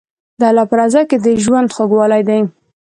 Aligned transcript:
د 0.39 0.41
الله 0.49 0.65
په 0.69 0.75
رضا 0.79 1.01
کې 1.09 1.17
د 1.25 1.27
ژوند 1.43 1.73
خوږوالی 1.75 2.21
دی. 2.29 2.41